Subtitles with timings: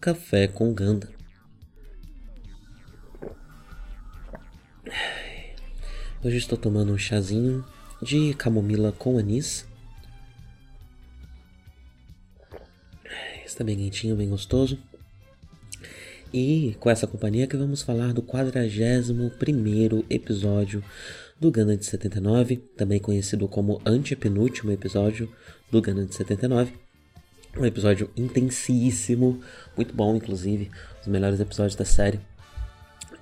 [0.00, 1.08] Café com Ganda.
[6.22, 7.64] Hoje estou tomando um chazinho
[8.02, 9.66] de camomila com anis.
[13.44, 14.78] Está bem quentinho, bem gostoso.
[16.32, 20.84] E com essa companhia que vamos falar do 41 primeiro episódio
[21.40, 25.32] do Gana de 79, também conhecido como antepenúltimo episódio
[25.70, 26.85] do Gana de 79.
[27.58, 29.40] Um episódio intensíssimo,
[29.74, 32.20] muito bom, inclusive, os melhores episódios da série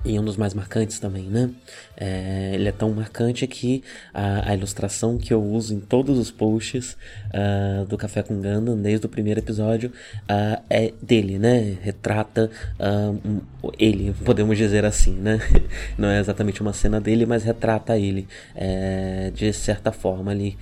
[0.05, 1.51] e um dos mais marcantes também, né?
[1.97, 6.31] É, ele é tão marcante que a, a, ilustração que eu uso em todos os
[6.31, 6.97] posts
[7.33, 9.91] uh, do Café com Gundam, desde o primeiro episódio,
[10.25, 11.79] uh, é dele, né?
[11.81, 13.43] Retrata uh,
[13.79, 15.41] ele, podemos dizer assim, né?
[15.97, 20.59] Não é exatamente uma cena dele, mas retrata ele é, de certa forma ali.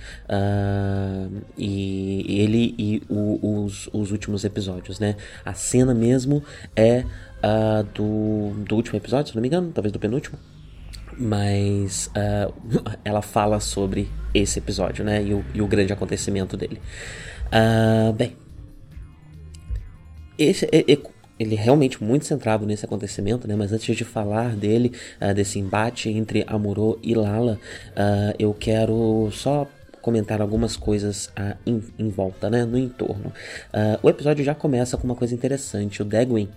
[1.57, 5.15] e ele e o, os, os últimos episódios, né?
[5.43, 6.43] A cena mesmo
[6.75, 7.03] é
[7.43, 10.37] uh, do, do último episódio, se não me engano, talvez do penúltimo.
[11.17, 12.53] Mas uh,
[13.05, 15.23] ela fala sobre esse episódio, né?
[15.23, 16.79] E o, e o grande acontecimento dele.
[17.47, 18.35] Uh, bem,
[20.37, 20.67] esse,
[21.39, 23.55] ele é realmente muito centrado nesse acontecimento, né?
[23.55, 27.59] Mas antes de falar dele, uh, desse embate entre Amuro e Lala,
[27.91, 29.67] uh, eu quero só
[30.01, 32.65] comentar algumas coisas uh, em, em, volta, né?
[32.65, 33.31] No entorno.
[34.01, 36.01] o episódio já começa com uma coisa interessante.
[36.01, 36.49] O Degwin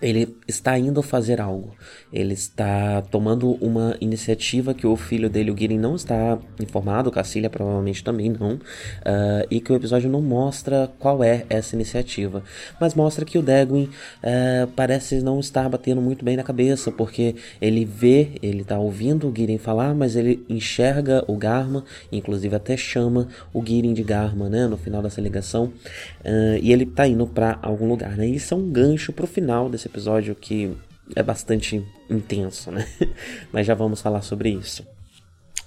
[0.00, 1.74] ele está indo fazer algo.
[2.12, 7.48] Ele está tomando uma iniciativa que o filho dele, o Gideon, não está informado, Cacilha
[7.48, 12.42] provavelmente também não, uh, e que o episódio não mostra qual é essa iniciativa,
[12.80, 17.34] mas mostra que o Degwin uh, parece não estar batendo muito bem na cabeça, porque
[17.60, 22.76] ele vê, ele está ouvindo o Gideon falar, mas ele enxerga o Garma, inclusive até
[22.76, 27.26] chama o Gideon de Garma, né, no final dessa ligação, uh, e ele está indo
[27.26, 30.76] para algum lugar, né, isso é um gancho para o final desse episódio que
[31.16, 32.86] é bastante intenso, né?
[33.52, 34.86] Mas já vamos falar sobre isso.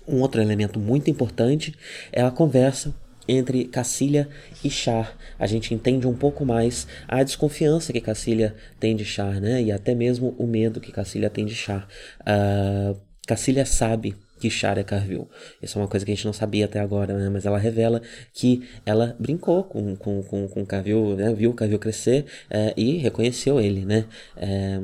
[0.08, 1.76] Um outro elemento muito importante
[2.12, 2.96] é a conversa
[3.28, 4.30] entre Cacilha
[4.64, 5.18] e Char.
[5.40, 9.62] A gente entende um pouco mais a desconfiança que Cacilha tem de Char, né?
[9.62, 11.88] E até mesmo o medo que Cacilha tem de Char.
[12.22, 15.28] Uh, Cacilha sabe que Char é Carville.
[15.62, 17.30] Isso é uma coisa que a gente não sabia até agora, né?
[17.30, 18.02] mas ela revela
[18.34, 21.34] que ela brincou com, com, com, com Carville, né?
[21.34, 24.06] viu o Carville crescer é, e reconheceu ele, né?
[24.38, 24.80] É,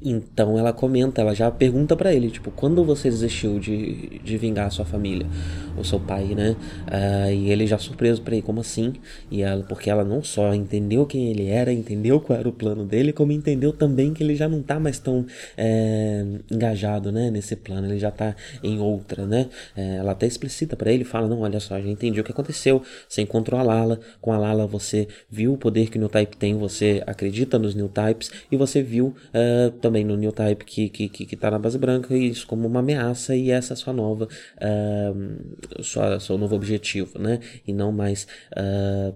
[0.00, 4.66] então ela comenta, ela já pergunta para ele, tipo, quando você desistiu de, de vingar
[4.66, 5.26] a sua família,
[5.76, 6.54] o seu pai, né?
[6.86, 8.94] Uh, e ele já surpreso ele, como assim?
[9.30, 12.84] E ela, porque ela não só entendeu quem ele era, entendeu qual era o plano
[12.84, 15.24] dele, como entendeu também que ele já não tá mais tão
[15.56, 17.30] é, engajado, né?
[17.30, 19.48] Nesse plano, ele já tá em outra, né?
[19.74, 22.82] É, ela até explicita para ele, fala, não, olha só, já entendi o que aconteceu,
[23.08, 26.36] você encontrou a Lala, com a Lala você viu o poder que o New Type
[26.36, 30.88] tem, você acredita nos New Types, e você viu uh, também no New Type que,
[30.88, 33.76] que, que, que tá na base branca, e isso como uma ameaça, e essa é
[33.76, 37.38] sua nova, uh, sua, seu novo objetivo, né?
[37.64, 39.14] E não mais uh,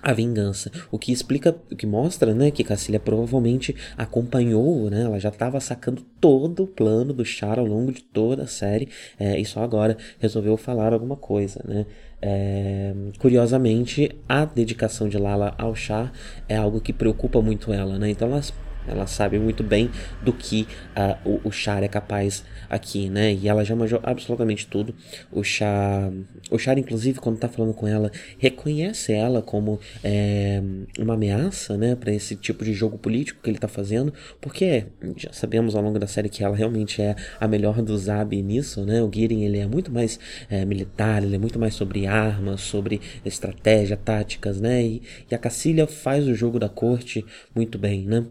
[0.00, 0.70] a vingança.
[0.92, 5.58] O que explica, o que mostra, né, que Cacilha provavelmente acompanhou, né, ela já estava
[5.58, 9.64] sacando todo o plano do Char ao longo de toda a série é, e só
[9.64, 11.86] agora resolveu falar alguma coisa, né.
[12.22, 16.12] É, curiosamente, a dedicação de Lala ao Char
[16.48, 18.40] é algo que preocupa muito ela, né, então ela
[18.88, 19.90] Ela sabe muito bem
[20.22, 23.32] do que uh, o, o Char é capaz aqui, né?
[23.34, 24.94] E ela já manjou absolutamente tudo.
[25.30, 26.10] O Char,
[26.50, 30.62] o Char inclusive, quando tá falando com ela, reconhece ela como é,
[30.98, 31.94] uma ameaça, né?
[31.94, 34.86] Para esse tipo de jogo político que ele tá fazendo, porque
[35.16, 38.84] já sabemos ao longo da série que ela realmente é a melhor do Zab nisso,
[38.84, 39.02] né?
[39.02, 40.18] O Girin ele é muito mais
[40.50, 44.82] é, militar, ele é muito mais sobre armas, sobre estratégia, táticas, né?
[44.82, 47.24] E, e a Cacilha faz o jogo da corte
[47.54, 48.24] muito bem, né?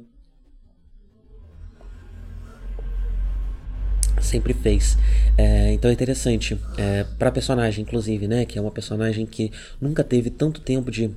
[4.27, 4.97] Sempre fez.
[5.37, 8.45] É, então é interessante é, para personagem, inclusive, né?
[8.45, 11.09] Que é uma personagem que nunca teve tanto tempo de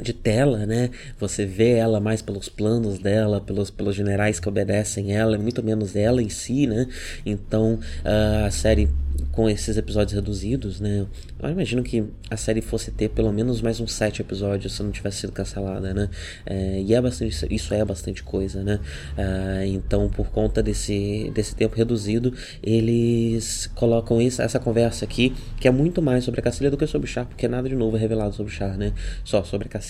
[0.00, 0.90] de tela, né?
[1.18, 5.96] Você vê ela mais pelos planos dela, pelos, pelos generais que obedecem ela, muito menos
[5.96, 6.86] ela em si, né?
[7.24, 8.88] Então a série
[9.32, 11.06] com esses episódios reduzidos, né?
[11.42, 14.90] Eu imagino que a série fosse ter pelo menos mais uns sete episódios se não
[14.90, 16.08] tivesse sido cancelada, né?
[16.44, 18.80] É, e é bastante, isso é bastante coisa, né?
[19.16, 25.68] É, então, por conta desse, desse tempo reduzido, eles colocam isso, essa conversa aqui, que
[25.68, 27.96] é muito mais sobre a Cacilha do que sobre o Char, porque nada de novo
[27.96, 28.92] é revelado sobre o Char, né?
[29.24, 29.89] Só sobre a Cacilha.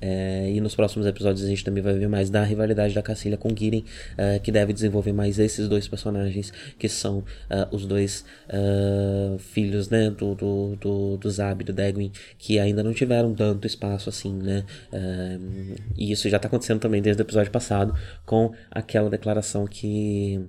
[0.00, 3.36] É, e nos próximos episódios a gente também vai ver mais da rivalidade da Cacilha
[3.36, 3.84] com Giren,
[4.16, 9.88] é, que deve desenvolver mais esses dois personagens, que são uh, os dois uh, filhos,
[9.88, 11.74] né, do, do, do, do Zab e do
[12.38, 17.02] que ainda não tiveram tanto espaço assim, né, uh, e isso já está acontecendo também
[17.02, 17.94] desde o episódio passado,
[18.24, 20.40] com aquela declaração que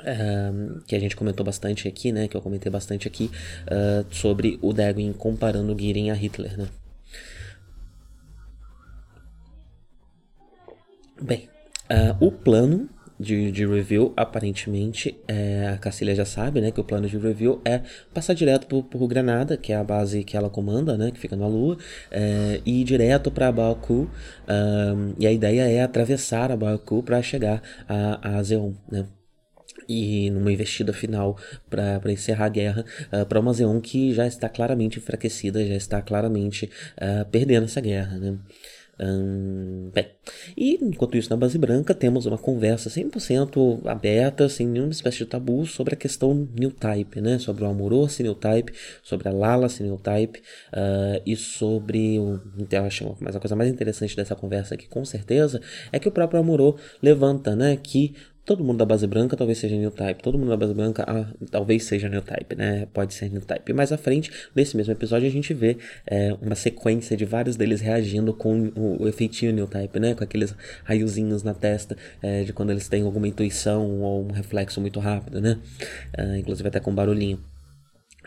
[0.00, 2.28] Uh, que a gente comentou bastante aqui, né?
[2.28, 3.30] Que eu comentei bastante aqui
[3.62, 6.68] uh, sobre o Degwin comparando Girin a Hitler, né?
[11.20, 11.48] Bem,
[11.90, 12.88] uh, o plano
[13.18, 17.60] de, de review, aparentemente, é, a Cacilha já sabe, né, que o plano de review
[17.64, 17.82] é
[18.12, 21.36] passar direto por, por Granada, que é a base que ela comanda, né, que fica
[21.36, 21.78] na Lua,
[22.10, 24.10] é, e ir direto para Baku,
[24.48, 29.06] um, e a ideia é atravessar a Baku para chegar a, a Zeon, né
[29.86, 31.36] e numa investida final
[31.68, 36.00] para encerrar a guerra uh, para uma Zeon que já está claramente enfraquecida, já está
[36.00, 38.38] claramente uh, perdendo essa guerra, né?
[39.00, 40.08] Hum, bem,
[40.56, 45.26] e enquanto isso na base branca temos uma conversa 100% aberta, sem nenhuma espécie de
[45.26, 47.38] tabu sobre a questão new type, né?
[47.38, 50.38] Sobre o Amoroso new type, sobre a Lala new type
[50.72, 55.04] uh, e sobre o, então, acho, mas a coisa mais interessante dessa conversa aqui com
[55.04, 55.60] certeza
[55.90, 57.76] é que o próprio Amorô levanta, né?
[57.76, 58.14] Que
[58.44, 60.22] Todo mundo da base branca talvez seja new type.
[60.22, 62.86] Todo mundo da base branca ah, talvez seja new type, né?
[62.92, 63.72] Pode ser new type.
[63.72, 67.80] Mais à frente, nesse mesmo episódio, a gente vê é, uma sequência de vários deles
[67.80, 70.14] reagindo com o, o efeitinho new type, né?
[70.14, 70.54] Com aqueles
[70.84, 75.40] raiozinhos na testa é, de quando eles têm alguma intuição ou um reflexo muito rápido,
[75.40, 75.58] né?
[76.12, 77.40] É, inclusive até com barulhinho.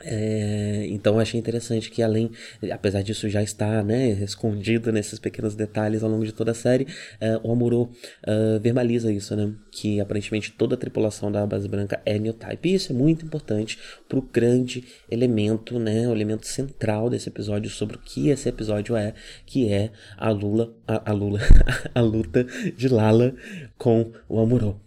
[0.03, 2.29] É, então achei interessante que além,
[2.71, 6.87] apesar disso já estar né, escondido nesses pequenos detalhes ao longo de toda a série,
[7.19, 7.89] é, o Amuro
[8.23, 9.53] é, verbaliza isso, né?
[9.71, 12.69] Que aparentemente toda a tripulação da base branca é new type.
[12.69, 16.07] E isso é muito importante para o grande elemento, né?
[16.07, 19.13] O elemento central desse episódio sobre o que esse episódio é,
[19.45, 21.39] que é a Lula, a, a Lula,
[21.93, 22.43] a luta
[22.75, 23.35] de Lala
[23.77, 24.79] com o Amuro.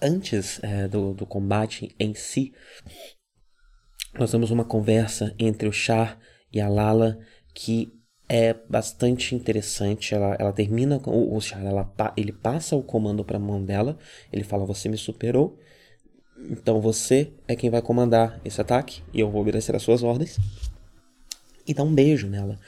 [0.00, 2.52] Antes é, do, do combate em si,
[4.18, 6.18] nós temos uma conversa entre o Char
[6.52, 7.18] e a Lala
[7.54, 7.92] que
[8.28, 10.14] é bastante interessante.
[10.14, 13.62] Ela, ela termina com o, o Char, ela, ele passa o comando para a mão
[13.62, 13.98] dela.
[14.32, 15.58] Ele fala: Você me superou,
[16.50, 20.38] então você é quem vai comandar esse ataque e eu vou obedecer às suas ordens.
[21.66, 22.58] E dá um beijo nela.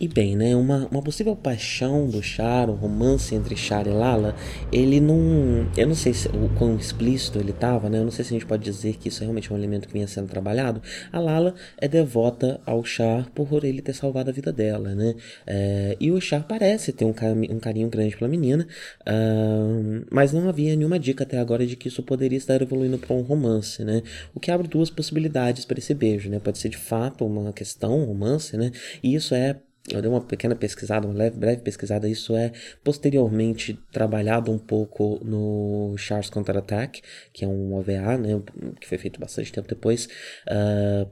[0.00, 4.34] E, bem, né, uma, uma possível paixão do Char, um romance entre Char e Lala,
[4.72, 5.68] ele não.
[5.76, 7.98] Eu não sei se, o quão explícito ele estava, né?
[7.98, 9.92] Eu não sei se a gente pode dizer que isso é realmente um elemento que
[9.92, 10.82] vinha sendo trabalhado.
[11.12, 15.14] A Lala é devota ao Char por ele ter salvado a vida dela, né?
[15.46, 17.14] É, e o Char parece ter um,
[17.50, 18.66] um carinho grande pela menina,
[19.02, 23.14] uh, mas não havia nenhuma dica até agora de que isso poderia estar evoluindo para
[23.14, 24.02] um romance, né?
[24.34, 26.40] O que abre duas possibilidades para esse beijo, né?
[26.40, 28.72] Pode ser de fato uma questão, um romance, né?
[29.02, 29.56] E isso é
[29.90, 32.52] eu dei uma pequena pesquisada, uma leve, breve pesquisada, isso é
[32.84, 37.02] posteriormente trabalhado um pouco no Charles Counter-Attack,
[37.32, 38.42] que é um OVA, né,
[38.80, 40.08] que foi feito bastante tempo depois,
[40.46, 41.08] uh,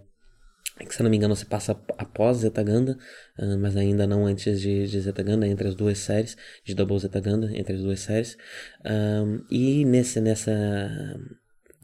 [0.84, 2.98] que se não me engano se passa após Zetaganda,
[3.38, 7.50] uh, mas ainda não antes de, de Zetaganda, entre as duas séries, de Double Zetaganda,
[7.56, 8.36] entre as duas séries,
[8.84, 10.52] uh, e nesse, nessa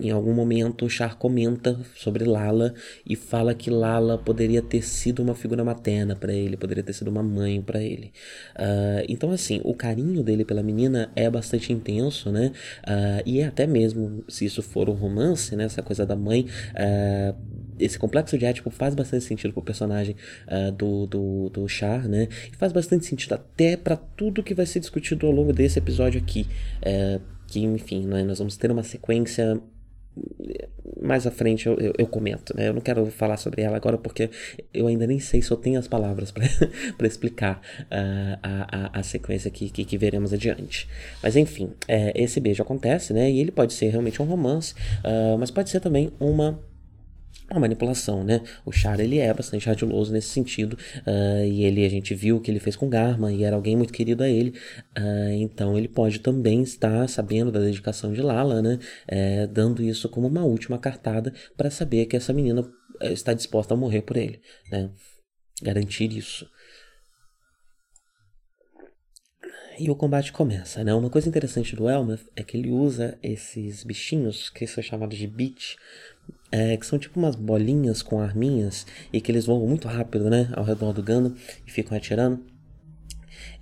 [0.01, 2.75] em algum momento, o Char comenta sobre Lala
[3.07, 7.09] e fala que Lala poderia ter sido uma figura materna para ele, poderia ter sido
[7.09, 8.13] uma mãe para ele.
[8.57, 12.53] Uh, então, assim, o carinho dele pela menina é bastante intenso, né?
[12.83, 15.65] Uh, e é até mesmo, se isso for um romance, né?
[15.65, 16.47] Essa coisa da mãe.
[16.73, 20.15] Uh, esse complexo de Édipo faz bastante sentido pro personagem
[20.77, 22.29] do, do, do Char, né?
[22.53, 26.21] E faz bastante sentido até para tudo que vai ser discutido ao longo desse episódio
[26.21, 26.47] aqui.
[26.79, 27.21] Uh,
[27.53, 29.61] que, enfim, né, nós vamos ter uma sequência
[31.00, 32.69] mais à frente eu, eu, eu, comento, né?
[32.69, 34.31] Eu não quero falar sobre ela agora porque
[34.73, 36.47] eu ainda nem sei se eu tenho as palavras para
[37.07, 40.88] explicar uh, a, a, a, sequência que, que, que, veremos adiante.
[41.23, 43.31] Mas enfim, é, esse beijo acontece, né?
[43.31, 46.61] E ele pode ser realmente um romance, uh, mas pode ser também uma
[47.49, 48.41] a manipulação, né?
[48.65, 50.75] O Char ele é bastante ardiloso nesse sentido
[51.07, 53.77] uh, e ele a gente viu o que ele fez com Garma e era alguém
[53.77, 54.51] muito querido a ele,
[54.99, 58.79] uh, então ele pode também estar sabendo da dedicação de Lala, né?
[59.07, 62.67] É, dando isso como uma última cartada para saber que essa menina
[63.01, 64.91] eh, está disposta a morrer por ele, né?
[65.62, 66.49] Garantir isso.
[69.79, 70.93] E o combate começa, né?
[70.95, 75.27] Uma coisa interessante do Elmer é que ele usa esses bichinhos que são chamados de
[75.27, 75.77] beat
[76.50, 80.50] é, que são tipo umas bolinhas com arminhas e que eles voam muito rápido, né,
[80.55, 81.35] ao redor do Gundam
[81.67, 82.51] e ficam atirando.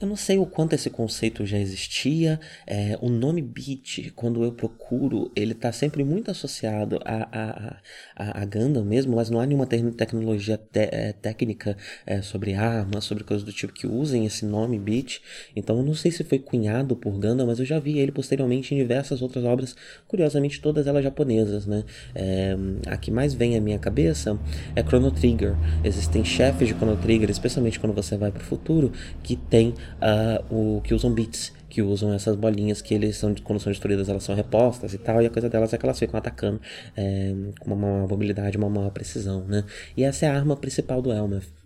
[0.00, 2.40] Eu não sei o quanto esse conceito já existia.
[2.66, 7.76] É, o nome Beat, quando eu procuro, ele está sempre muito associado a, a,
[8.16, 11.76] a, a, Gundam mesmo, mas não há nenhuma tecnologia te, é, técnica
[12.06, 15.20] é, sobre armas, sobre coisas do tipo que usem esse nome Beat.
[15.54, 18.74] Então eu não sei se foi cunhado por Gundam, mas eu já vi ele posteriormente
[18.74, 19.76] em diversas outras obras,
[20.08, 21.84] curiosamente todas elas japonesas, né?
[22.14, 24.38] É, a que mais vem à minha cabeça
[24.74, 25.54] é Chrono Trigger.
[25.84, 28.90] Existem chefes de Chrono Trigger, especialmente quando você vai para o futuro,
[29.22, 33.60] que tem uh, o que usam bits, que usam essas bolinhas que eles são, quando
[33.60, 36.18] são destruídas, elas são repostas e tal, e a coisa delas é que elas ficam
[36.18, 36.60] atacando
[36.96, 39.64] é, com uma maior mobilidade, uma maior precisão, né?
[39.96, 41.60] E essa é a arma principal do Elmeth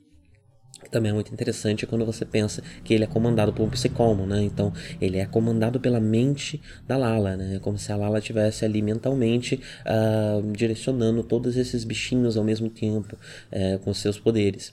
[0.85, 4.27] que também é muito interessante quando você pensa que ele é comandado por um psicomo,
[4.27, 4.43] né?
[4.43, 7.57] Então, ele é comandado pela mente da Lala, né?
[7.57, 12.69] É como se a Lala estivesse ali mentalmente uh, direcionando todos esses bichinhos ao mesmo
[12.69, 14.73] tempo, uh, com seus poderes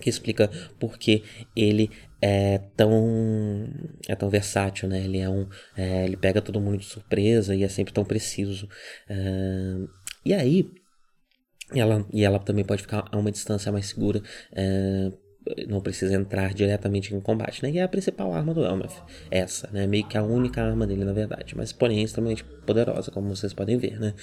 [0.00, 1.22] que explica por que
[1.54, 3.68] ele é tão
[4.08, 5.04] é tão versátil, né?
[5.04, 8.68] Ele é um é, ele pega todo mundo de surpresa e é sempre tão preciso.
[9.08, 9.76] É,
[10.24, 10.70] e aí
[11.74, 14.22] ela e ela também pode ficar a uma distância mais segura.
[14.54, 15.12] É,
[15.68, 17.70] não precisa entrar diretamente em combate, né?
[17.70, 19.86] E é a principal arma do Elmeth, essa, né?
[19.86, 23.52] Meio que a única arma dele, na verdade, mas porém é extremamente poderosa, como vocês
[23.52, 24.14] podem ver, né?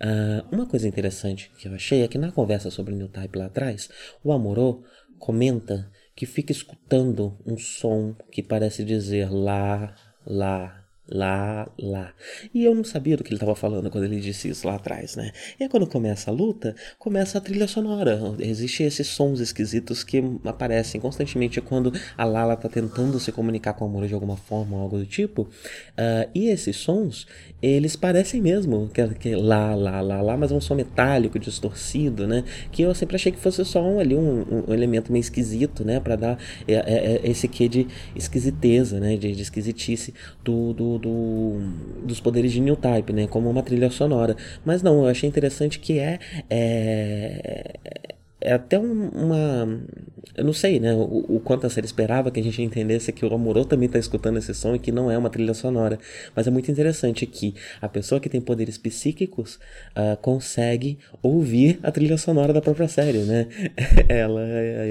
[0.00, 3.38] Uh, uma coisa interessante que eu achei é que na conversa sobre o New Type
[3.38, 3.88] lá atrás,
[4.22, 4.82] o Amorô
[5.18, 9.94] comenta que fica escutando um som que parece dizer lá,
[10.24, 12.12] lá, lá, lá.
[12.52, 15.16] E eu não sabia do que ele estava falando quando ele disse isso lá atrás,
[15.16, 15.32] né?
[15.58, 18.18] E aí quando começa a luta, começa a trilha sonora.
[18.38, 23.84] Existem esses sons esquisitos que aparecem constantemente quando a Lala está tentando se comunicar com
[23.84, 25.42] a Amor de alguma forma, algo do tipo.
[25.42, 27.26] Uh, e esses sons,
[27.62, 32.26] eles parecem mesmo que, que lá, lá, lá, lá, mas é um som metálico, distorcido,
[32.26, 32.44] né?
[32.72, 36.00] Que eu sempre achei que fosse só um, ali um, um elemento meio esquisito, né?
[36.00, 39.16] Para dar é, é, é, esse quê de esquisiteza, né?
[39.16, 41.60] De, de esquisitice do, do do,
[42.04, 43.26] dos poderes de New Type, né?
[43.26, 44.36] Como uma trilha sonora.
[44.64, 47.74] Mas não, eu achei interessante que é, é
[48.44, 49.80] é até um, uma.
[50.36, 50.92] Eu não sei, né?
[50.94, 53.98] O, o, quanto a série esperava que a gente entendesse que o Amorô também está
[53.98, 55.98] escutando esse som e que não é uma trilha sonora.
[56.36, 59.56] Mas é muito interessante que a pessoa que tem poderes psíquicos
[59.96, 63.48] uh, consegue ouvir a trilha sonora da própria série, né?
[64.08, 64.42] ela,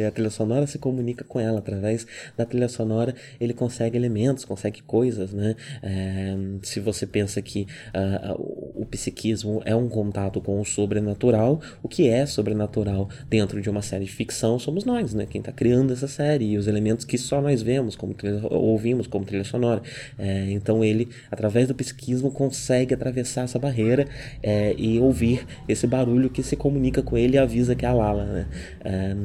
[0.08, 1.60] a trilha sonora se comunica com ela.
[1.60, 5.56] Através da trilha sonora, ele consegue elementos, consegue coisas, né?
[5.84, 11.88] É, se você pensa que uh, o psiquismo é um contato com o sobrenatural, o
[11.88, 15.26] que é sobrenatural dentro dentro de uma série de ficção somos nós, né?
[15.30, 19.06] Quem está criando essa série e os elementos que só nós vemos, como trilha, ouvimos
[19.06, 19.82] como trilha sonora.
[20.18, 24.08] É, então ele, através do psiquismo, consegue atravessar essa barreira
[24.42, 27.94] é, e ouvir esse barulho que se comunica com ele e avisa que é a
[27.94, 28.26] Lala.
[28.26, 28.48] Né?
[28.84, 29.16] É,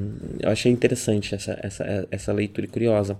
[0.40, 3.16] eu achei interessante essa, essa, essa leitura curiosa.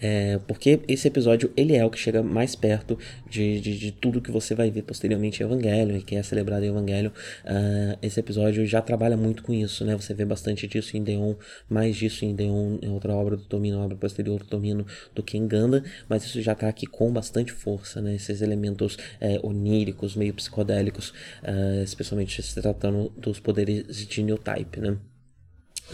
[0.00, 4.20] É, porque esse episódio ele é o que chega mais perto de, de, de tudo
[4.20, 7.12] que você vai ver posteriormente em Evangelho e que é celebrado em Evangelho.
[7.44, 9.96] Uh, esse episódio já trabalha muito com isso, né?
[9.96, 11.34] Você vê bastante disso em Deon,
[11.68, 15.36] mais disso em Deon, em outra obra do Tomino, obra posterior do Tomino, do que
[15.36, 18.14] em Ganda, mas isso já está aqui com bastante força, né?
[18.14, 21.10] Esses elementos é, oníricos, meio psicodélicos,
[21.42, 24.96] uh, especialmente se tratando dos poderes de New Type, né?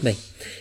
[0.01, 0.15] Bem,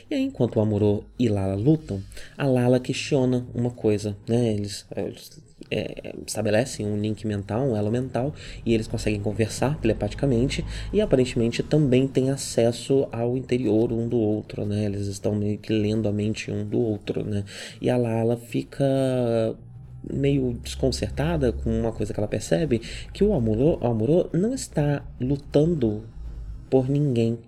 [0.09, 2.01] e aí enquanto o Amuro e Lala lutam,
[2.39, 4.53] a Lala questiona uma coisa, né?
[4.53, 8.33] Eles, eles é, estabelecem um link mental, um elo mental,
[8.65, 14.65] e eles conseguem conversar telepaticamente e aparentemente também têm acesso ao interior um do outro,
[14.65, 14.85] né?
[14.85, 17.45] Eles estão meio que lendo a mente um do outro, né?
[17.81, 18.85] E a Lala fica
[20.13, 22.81] meio desconcertada com uma coisa que ela percebe,
[23.13, 26.05] que o Amuro, o não está lutando
[26.71, 27.39] por ninguém.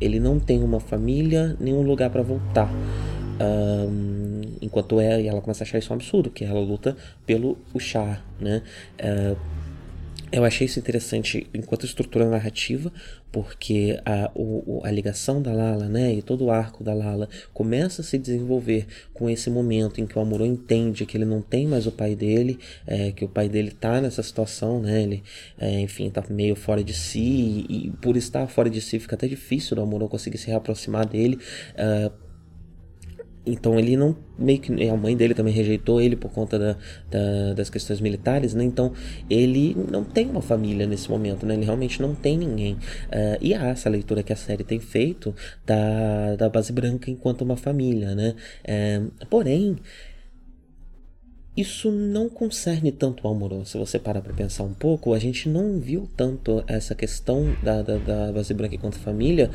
[0.00, 2.70] Ele não tem uma família, nenhum lugar para voltar.
[3.40, 6.96] Um, enquanto é, e ela começa a achar isso um absurdo, que ela luta
[7.26, 8.62] pelo Char, né?
[9.00, 9.36] Uh,
[10.32, 12.90] eu achei isso interessante enquanto estrutura narrativa,
[13.30, 18.00] porque a, o, a ligação da Lala, né, e todo o arco da Lala começa
[18.00, 21.66] a se desenvolver com esse momento em que o Amuro entende que ele não tem
[21.66, 25.22] mais o pai dele, é, que o pai dele tá nessa situação, né, ele,
[25.58, 29.14] é, enfim, tá meio fora de si, e, e, por estar fora de si fica
[29.14, 31.38] até difícil do Amuro conseguir se reaproximar dele,
[31.74, 32.31] uh,
[33.44, 36.76] então ele não meio que a mãe dele também rejeitou ele por conta da,
[37.10, 38.64] da, das questões militares, né?
[38.64, 38.92] Então
[39.28, 41.54] ele não tem uma família nesse momento, né?
[41.54, 42.74] Ele realmente não tem ninguém.
[42.74, 45.34] Uh, e há essa leitura que a série tem feito
[45.66, 48.34] da, da base branca enquanto uma família, né?
[48.64, 49.76] Uh, porém
[51.56, 53.64] isso não concerne tanto ao Amorô.
[53.64, 57.82] Se você parar para pensar um pouco, a gente não viu tanto essa questão da,
[57.82, 59.50] da, da base branca enquanto família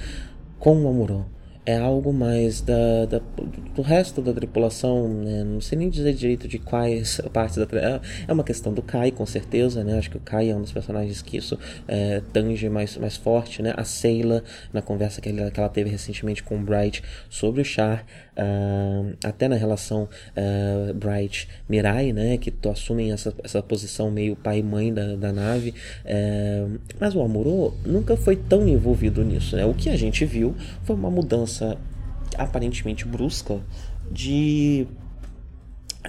[0.60, 1.37] com o Amorô
[1.68, 3.22] é algo mais da, da,
[3.76, 5.44] do resto da tripulação, né?
[5.44, 9.12] não sei nem dizer direito de quais partes da é, é uma questão do Kai,
[9.12, 9.98] com certeza, né?
[9.98, 13.62] Acho que o Kai é um dos personagens que isso é, tange mais, mais forte,
[13.62, 13.74] né?
[13.76, 17.66] A Seila, na conversa que ela, que ela teve recentemente com o Bright sobre o
[17.66, 18.06] Char,
[18.38, 22.38] uh, até na relação uh, Bright-Mirai, né?
[22.38, 25.74] Que assumem essa, essa posição meio pai e mãe da, da nave,
[26.06, 29.66] uh, mas o Amuro nunca foi tão envolvido nisso, né?
[29.66, 31.78] O que a gente viu foi uma mudança
[32.38, 33.60] aparentemente brusca
[34.12, 34.88] de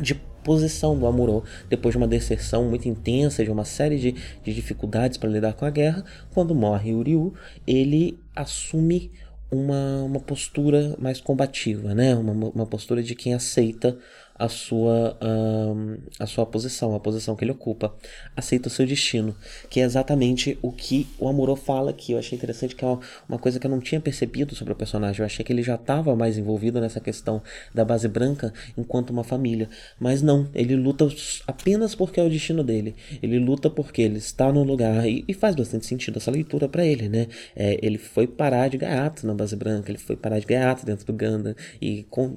[0.01, 4.55] de posição do Amuro depois de uma deserção muito intensa, de uma série de, de
[4.55, 6.05] dificuldades para lidar com a guerra.
[6.33, 7.35] Quando morre o Ryu,
[7.67, 9.11] ele assume
[9.51, 12.15] uma, uma postura mais combativa, né?
[12.15, 13.97] uma, uma postura de quem aceita
[14.39, 17.95] a sua, um, a sua posição, a posição que ele ocupa.
[18.37, 19.35] Aceita o seu destino,
[19.69, 22.13] que é exatamente o que o Amuro fala aqui.
[22.13, 25.21] Eu achei interessante que é uma coisa que eu não tinha percebido sobre o personagem.
[25.21, 27.43] Eu achei que ele já estava mais envolvido nessa questão
[27.75, 29.69] da base branca enquanto uma família.
[29.99, 31.09] Mas não, ele luta
[31.47, 32.95] apenas porque é o destino dele.
[33.23, 36.85] Ele luta porque ele está no lugar e, e faz bastante sentido essa leitura para
[36.85, 37.27] ele, né?
[37.57, 41.07] É, ele foi parar de gaiato na base branca, ele foi parar de gaiato dentro
[41.07, 42.37] do Ganda e com,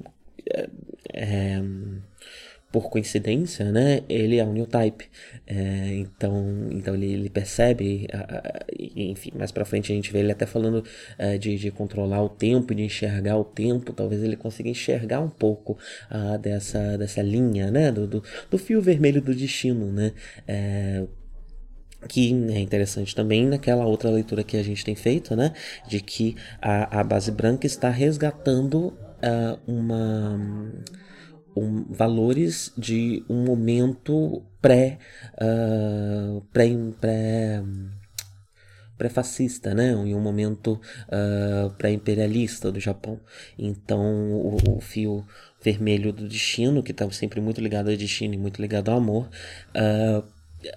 [1.12, 1.62] é,
[2.72, 5.04] por coincidência, né, ele é um new type.
[5.46, 8.08] É, então, então ele, ele percebe,
[8.96, 10.82] enfim, mais para frente a gente vê ele até falando
[11.18, 13.92] é, de, de controlar o tempo, de enxergar o tempo.
[13.92, 15.76] Talvez ele consiga enxergar um pouco
[16.40, 20.12] dessa, dessa linha, né, do, do, do, fio vermelho do destino, né.
[20.48, 21.04] É,
[22.08, 25.52] que é interessante também naquela outra leitura que a gente tem feito, né,
[25.86, 30.38] de que a, a base branca está resgatando uh, uma
[31.56, 34.98] um, valores de um momento pré
[35.34, 37.62] uh, pré, pré
[39.02, 39.90] pré-fascista, né?
[39.90, 43.18] Em um momento uh, pré-imperialista do Japão.
[43.58, 44.00] Então,
[44.32, 45.26] o, o, fio
[45.60, 49.28] vermelho do destino, que está sempre muito ligado ao destino e muito ligado ao amor,
[49.74, 50.22] uh,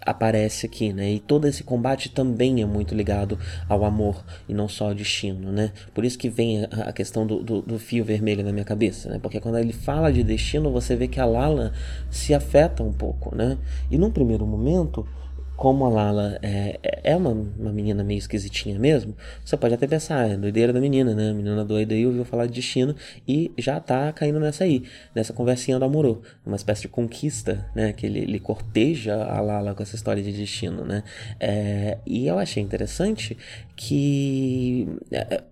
[0.02, 1.14] aparece aqui, né?
[1.14, 5.52] E todo esse combate também é muito ligado ao amor e não só ao destino,
[5.52, 5.72] né?
[5.94, 9.20] Por isso que vem a, questão do, do, do, fio vermelho na minha cabeça, né?
[9.22, 11.74] Porque quando ele fala de destino, você vê que a Lala
[12.10, 13.58] se afeta um pouco, né?
[13.90, 15.08] E num primeiro momento,
[15.56, 20.24] como a Lala é, é uma, uma menina meio esquisitinha mesmo, você pode até pensar,
[20.24, 21.30] ah, é doideira da menina, né?
[21.30, 22.96] A menina doida aí ouviu falar de destino
[23.28, 27.94] e já tá caindo nessa aí, nessa conversinha do Amorô, uma espécie de conquista, né?
[27.94, 31.04] Que ele, ele corteja a Lala com essa história de destino, né?
[31.40, 33.38] É, e eu achei interessante
[33.76, 34.88] que.
[35.12, 35.44] É,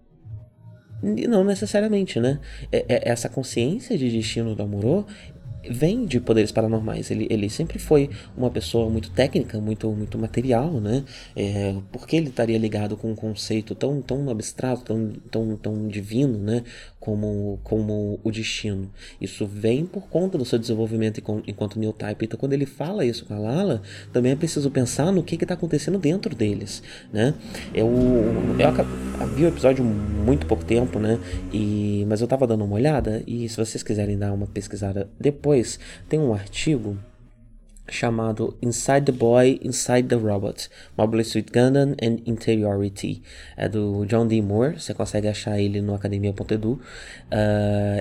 [1.03, 2.39] não necessariamente, né?
[2.71, 5.05] É, é, essa consciência de destino do Amorô
[5.69, 7.09] vem de poderes paranormais.
[7.11, 11.03] Ele, ele sempre foi uma pessoa muito técnica, muito, muito material, né?
[11.35, 16.37] É, porque ele estaria ligado com um conceito tão, tão abstrato, tão, tão, tão divino,
[16.37, 16.63] né?
[16.99, 18.89] Como, como o destino.
[19.19, 22.25] Isso vem por conta do seu desenvolvimento enquanto new type.
[22.25, 23.81] Então, quando ele fala isso com a Lala,
[24.13, 27.33] também é preciso pensar no que está acontecendo dentro deles, né?
[27.73, 27.89] Eu,
[28.57, 31.19] eu vi o episódio muito pouco tempo, né?
[31.51, 35.52] E, mas eu estava dando uma olhada e se vocês quiserem dar uma pesquisada depois
[35.53, 36.97] depois tem um artigo
[37.87, 43.21] chamado Inside the Boy, Inside the Robot, Mobile Suit Gundam and Interiority,
[43.57, 44.41] é do John D.
[44.41, 46.71] Moore, você consegue achar ele no academia.edu.
[46.71, 46.79] Uh,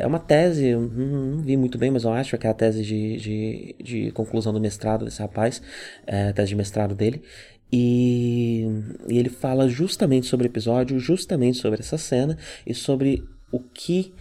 [0.00, 3.16] é uma tese, não, vi muito bem, mas eu acho que é a tese de,
[3.16, 5.60] de, de conclusão do mestrado desse rapaz,
[6.06, 7.22] é a tese de mestrado dele.
[7.70, 8.66] E,
[9.08, 14.14] e ele fala justamente sobre o episódio, justamente sobre essa cena e sobre o que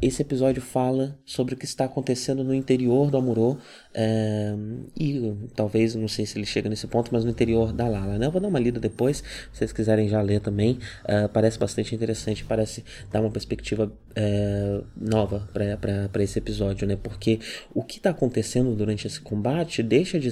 [0.00, 3.58] esse episódio fala sobre o que está acontecendo no interior do Amuro,
[3.94, 4.54] é,
[4.98, 8.26] e talvez, não sei se ele chega nesse ponto, mas no interior da Lala, né?
[8.26, 9.18] Eu vou dar uma lida depois,
[9.52, 14.84] se vocês quiserem já ler também, uh, parece bastante interessante, parece dar uma perspectiva uh,
[14.96, 16.96] nova para esse episódio, né?
[17.00, 17.38] Porque
[17.72, 20.30] o que está acontecendo durante esse combate deixa de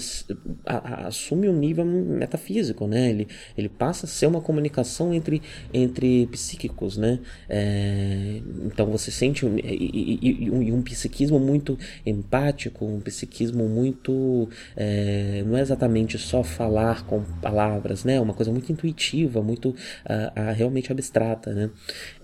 [0.66, 3.10] a, a, assume um nível metafísico, né?
[3.10, 5.40] Ele, ele passa a ser uma comunicação entre,
[5.72, 7.20] entre psíquicos, né?
[7.48, 14.48] É, então você sente um, e, e, e, um, psiquismo muito empático, um psiquismo muito
[14.76, 18.20] é, não é exatamente só falar com palavras, né?
[18.20, 21.70] Uma coisa muito intuitiva, muito uh, realmente abstrata, né?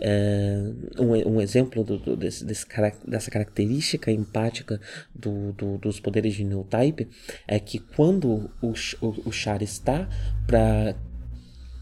[0.01, 0.63] É,
[0.99, 2.67] um, um, exemplo do, do, desse, desse,
[3.07, 4.81] dessa característica empática
[5.15, 7.09] do, dos poderes de New Type
[7.47, 10.09] é que quando o, o, o Char está
[10.47, 10.95] para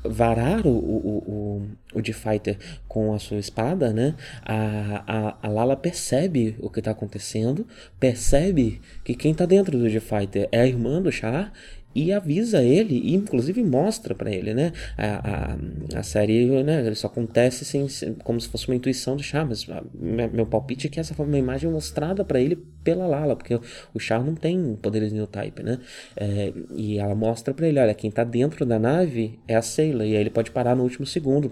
[0.08, 4.14] varar o, o, o, o D-Fighter com a sua espada, né?
[4.44, 7.66] A, a, a Lala percebe o que está acontecendo,
[7.98, 11.52] percebe que quem está dentro do D-Fighter é a irmã do Char
[11.96, 14.70] e avisa ele, e inclusive mostra para ele, né?
[14.98, 15.54] A,
[15.94, 16.86] a, a, série, né?
[16.92, 17.86] Isso acontece sem,
[18.22, 21.24] como se fosse uma intuição do Char, mas a, meu palpite é que essa foi
[21.24, 23.58] uma imagem mostrada para ele pela Lala, porque
[23.94, 25.78] o Char não tem poderes new type, né?
[26.14, 30.06] É, e ela mostra para ele, olha, quem tá dentro da nave é a Sailor,
[30.06, 31.50] e aí ele pode parar no último segundo,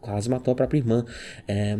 [0.00, 1.04] quase matou a própria irmã.
[1.46, 1.76] É,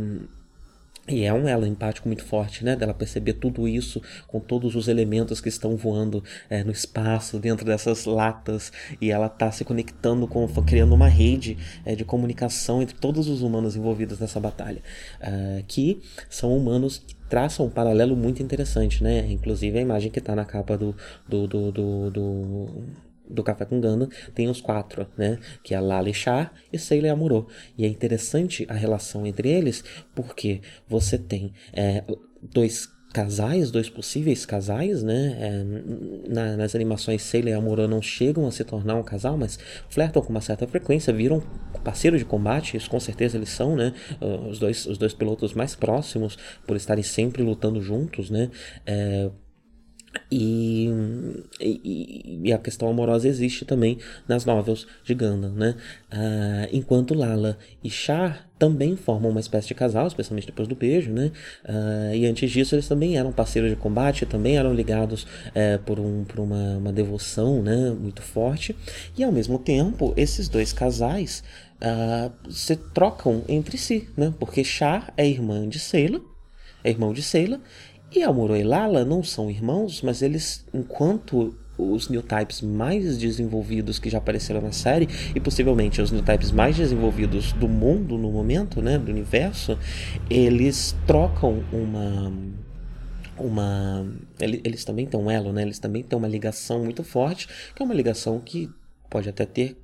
[1.07, 2.75] e é um elo empático muito forte, né?
[2.75, 7.65] Dela perceber tudo isso com todos os elementos que estão voando é, no espaço, dentro
[7.65, 12.97] dessas latas, e ela tá se conectando com, criando uma rede é, de comunicação entre
[12.97, 14.83] todos os humanos envolvidos nessa batalha,
[15.21, 19.27] uh, que são humanos que traçam um paralelo muito interessante, né?
[19.31, 20.97] Inclusive a imagem que está na capa do,
[21.29, 22.85] do, do, do, do
[23.29, 25.39] do Café com Ganda tem os quatro, né?
[25.63, 27.47] Que é Lala e Char e e Amuro.
[27.77, 29.83] E é interessante a relação entre eles,
[30.15, 32.05] porque você tem é,
[32.43, 35.37] dois casais, dois possíveis casais, né?
[35.39, 39.57] É, na, nas animações Sailor e Amuro não chegam a se tornar um casal, mas
[39.89, 41.41] flertam com uma certa frequência, viram
[41.85, 43.93] parceiros de combate, isso com certeza eles são, né?
[44.51, 48.51] Os dois, os dois pilotos mais próximos, por estarem sempre lutando juntos, né?
[48.85, 49.31] É,
[50.31, 50.89] e,
[51.61, 55.77] e, e, a questão amorosa existe também nas novelas de Gundam, né?
[56.13, 61.11] Uh, enquanto Lala e Char também formam uma espécie de casal, especialmente depois do beijo,
[61.13, 61.31] né?
[61.65, 66.01] Uh, e antes disso eles também eram parceiros de combate, também eram ligados uh, por,
[66.01, 67.91] um, por uma, uma devoção, né?
[67.91, 68.75] Muito forte.
[69.17, 71.43] E ao mesmo tempo, esses dois casais
[71.81, 74.33] uh, se trocam entre si, né?
[74.39, 76.21] Porque Char é irmã de Seila,
[76.83, 77.61] é irmão de Seila,
[78.19, 83.99] e Amuro e Lala não são irmãos, mas eles, enquanto os new types mais desenvolvidos
[83.99, 88.31] que já apareceram na série e possivelmente os new types mais desenvolvidos do mundo no
[88.31, 89.79] momento, né, do universo,
[90.31, 92.33] eles trocam uma
[93.37, 94.07] uma
[94.39, 95.63] eles também têm um elo, né?
[95.63, 98.71] Eles também têm uma ligação muito forte, que é uma ligação que
[99.11, 99.84] pode até ter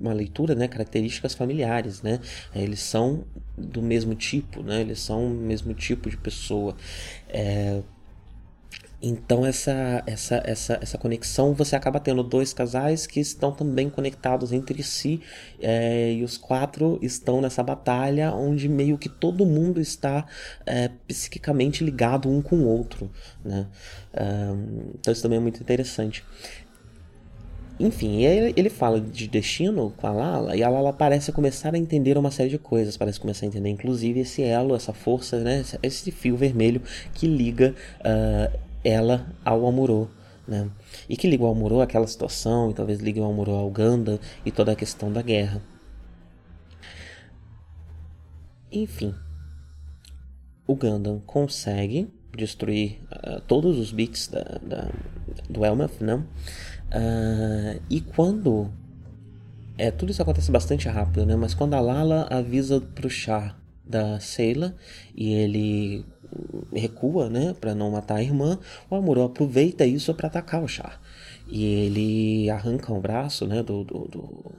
[0.00, 2.20] uma leitura, né, características familiares, né?
[2.54, 3.24] Eles são
[3.56, 4.80] do mesmo tipo, né?
[4.80, 6.76] Eles são o mesmo tipo de pessoa.
[7.28, 7.80] É...
[9.00, 14.52] Então essa, essa, essa, essa conexão você acaba tendo dois casais que estão também conectados
[14.52, 15.20] entre si
[15.60, 20.26] é, e os quatro estão nessa batalha onde meio que todo mundo está
[20.66, 23.08] é, psiquicamente ligado um com o outro,
[23.44, 23.68] né?
[24.98, 26.24] então isso também é muito interessante.
[27.80, 32.18] Enfim, ele, fala de destino com a Lala e a Lala parece começar a entender
[32.18, 36.10] uma série de coisas, parece começar a entender inclusive esse elo, essa força, né, esse
[36.10, 36.82] fio vermelho
[37.14, 40.10] que liga uh, ela ao Amuro.
[40.46, 40.68] Né?
[41.08, 44.50] E que liga o Amuro àquela situação, e talvez ligue o Amuro ao Ganda e
[44.50, 45.62] toda a questão da guerra.
[48.72, 49.14] Enfim,
[50.66, 54.90] o Gundam consegue destruir uh, todos os bits da, da,
[55.48, 56.22] do Elmath, né?
[56.88, 58.70] Uh, e quando.
[59.76, 61.36] É, tudo isso acontece bastante rápido, né?
[61.36, 64.74] Mas quando a Lala avisa pro Char da Seila
[65.14, 66.04] e ele
[66.72, 68.58] recua, né, para não matar a irmã,
[68.90, 71.00] o Amuro aproveita isso para atacar o Char.
[71.48, 74.52] E ele arranca o braço, né, do, do, do...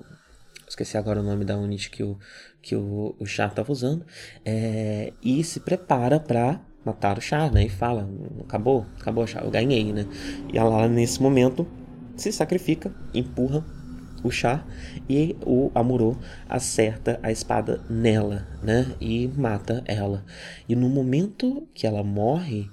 [0.68, 2.18] esqueci agora o nome da unit que o
[2.62, 4.06] que o, o Char estava usando,
[4.44, 8.10] é, e se prepara para matar o Char, né, e fala,
[8.42, 10.06] acabou, acabou, Char, eu ganhei, né.
[10.52, 11.65] E a Lala nesse momento
[12.20, 13.64] se sacrifica, empurra
[14.24, 14.66] o chá
[15.10, 18.86] e o Amuro acerta a espada nela, né?
[19.00, 20.26] E mata ela.
[20.68, 22.70] E no momento que ela morre,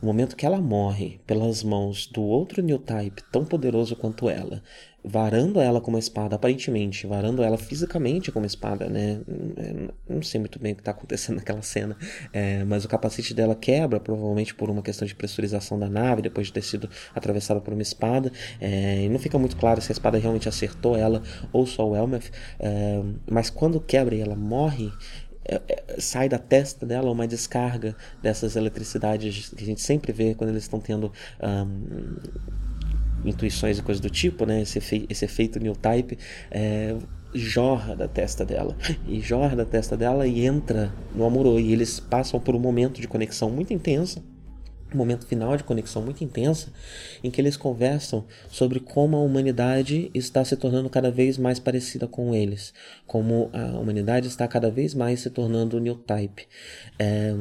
[0.00, 4.62] no momento que ela morre pelas mãos do outro New Type tão poderoso quanto ela,
[5.06, 9.20] varando ela com uma espada, aparentemente, varando ela fisicamente com uma espada, né?
[9.56, 11.96] É, não sei muito bem o que está acontecendo naquela cena,
[12.32, 16.48] é, mas o capacete dela quebra, provavelmente por uma questão de pressurização da nave, depois
[16.48, 19.94] de ter sido atravessada por uma espada, é, e não fica muito claro se a
[19.94, 24.90] espada realmente acertou ela ou só o Elmeth, é, mas quando quebra e ela morre,
[25.44, 30.34] é, é, sai da testa dela uma descarga dessas eletricidades que a gente sempre vê
[30.34, 32.16] quando eles estão tendo um,
[33.24, 34.62] intuições e coisas do tipo, né?
[34.62, 36.18] Esse, efe esse efeito new type
[36.50, 36.96] é,
[37.34, 38.76] jorra da testa dela
[39.06, 43.00] e jorra da testa dela e entra no Amuro e eles passam por um momento
[43.00, 44.22] de conexão muito intensa
[44.94, 46.72] um momento final de conexão muito intensa,
[47.22, 52.06] em que eles conversam sobre como a humanidade está se tornando cada vez mais parecida
[52.06, 52.72] com eles,
[53.06, 56.46] como a humanidade está cada vez mais se tornando new type.
[56.98, 57.34] É,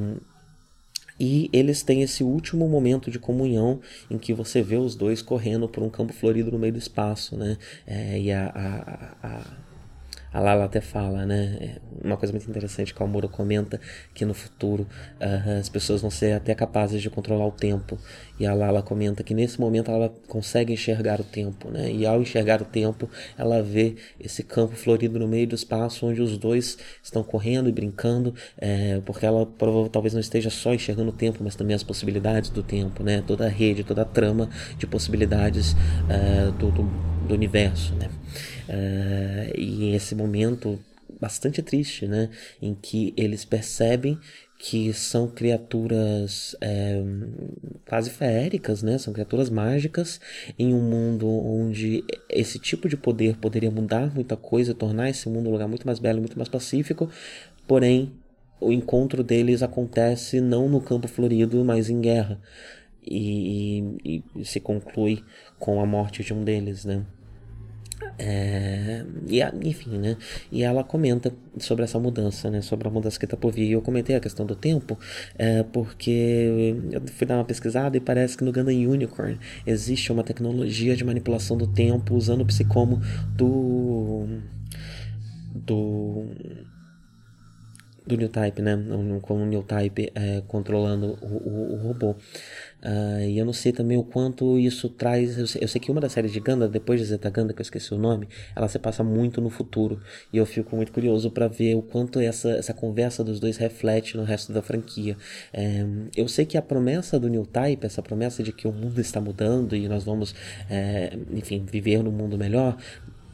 [1.20, 5.68] e eles têm esse último momento de comunhão em que você vê os dois correndo
[5.68, 7.58] por um campo florido no meio do espaço, né?
[7.88, 9.65] É, e a, a, a
[10.36, 11.58] a Lala até fala, né?
[11.62, 13.80] É uma coisa muito interessante que o Amuro comenta
[14.14, 17.98] que no futuro uh, as pessoas vão ser até capazes de controlar o tempo.
[18.38, 21.90] E a Lala comenta que nesse momento ela consegue enxergar o tempo, né?
[21.90, 26.22] E ao enxergar o tempo, ela vê esse campo florido no meio do espaço onde
[26.22, 29.48] os dois estão correndo e brincando, é, porque ela
[29.90, 33.24] talvez não esteja só enxergando o tempo, mas também as possibilidades do tempo, né?
[33.26, 36.84] Toda a rede, toda a trama de possibilidades uh, do, do,
[37.26, 38.10] do universo, né?
[38.68, 40.80] Uh, e esse momento
[41.20, 42.30] bastante triste, né?
[42.62, 44.20] Em que eles percebem
[44.58, 47.02] que são criaturas é,
[47.88, 48.98] quase feéricas, né?
[48.98, 50.20] São criaturas mágicas
[50.58, 55.50] em um mundo onde esse tipo de poder poderia mudar muita coisa, tornar esse mundo
[55.50, 57.10] um lugar muito mais belo, muito mais pacífico.
[57.68, 58.14] Porém,
[58.60, 62.40] o encontro deles acontece não no campo florido, mas em guerra.
[63.08, 65.24] E, e, e se conclui
[65.60, 67.06] com a morte de um deles, né?
[68.18, 70.18] É, e enfim, né?
[70.52, 72.62] E ela comenta sobre essa mudança, né?
[72.62, 73.68] Sobre a mudança que está por vir.
[73.68, 74.98] E eu comentei a questão do tempo,
[75.38, 80.24] é, porque eu fui dar uma pesquisada e parece que no Gundam Unicorn existe uma
[80.24, 83.02] tecnologia de manipulação do tempo usando o psicomo
[83.36, 84.26] do
[85.54, 86.26] do
[88.06, 88.78] do New Type, né?
[89.22, 92.16] Com o New Type é, controlando o, o, o robô.
[92.86, 95.38] Uh, e eu não sei também o quanto isso traz.
[95.40, 97.60] Eu sei, eu sei, que uma das séries de Ganda, depois de Zeta Ganda, que
[97.60, 100.00] eu esqueci o nome, ela se passa muito no futuro.
[100.32, 104.16] E eu fico muito curioso para ver o quanto essa, essa conversa dos dois reflete
[104.16, 105.18] no resto da franquia.
[105.52, 105.84] É,
[106.16, 109.20] eu sei que a promessa do New Type, essa promessa de que o mundo está
[109.20, 110.36] mudando e nós vamos,
[110.70, 112.78] é, enfim, viver num mundo melhor,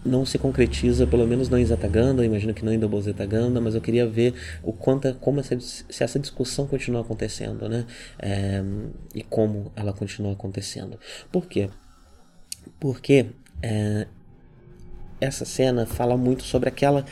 [0.04, 3.02] não se concretiza, pelo menos não em Zetaganda, imagino que não em Double
[3.62, 4.34] mas eu queria ver
[4.64, 7.86] o quanto, como essa, se essa discussão continua acontecendo, né?
[8.20, 8.64] É,
[9.14, 11.00] e como ela continua acontecendo.
[11.32, 11.70] Por quê?
[12.80, 13.28] Porque
[13.62, 14.08] é,
[15.20, 17.06] essa cena fala muito sobre aquela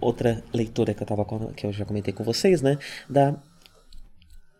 [0.00, 2.78] outra leitura que eu, tava, que eu já comentei com vocês, né?
[3.10, 3.34] Da